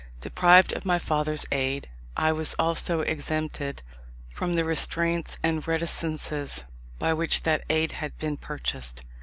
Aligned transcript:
Deprived 0.19 0.73
of 0.73 0.83
my 0.83 0.97
father's 0.97 1.45
aid, 1.51 1.87
I 2.17 2.31
was 2.31 2.55
also 2.55 3.01
exempted 3.01 3.83
from 4.33 4.55
the 4.55 4.65
restraints 4.65 5.37
and 5.43 5.61
reticences 5.67 6.63
by 6.97 7.13
which 7.13 7.43
that 7.43 7.63
aid 7.69 7.91
had 7.91 8.17
been 8.17 8.37
purchased. 8.37 9.03